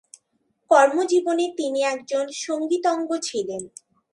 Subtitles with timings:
[0.71, 3.63] কর্মজীবনে তিনি একজন সংগীতজ্ঞ ছিলেন।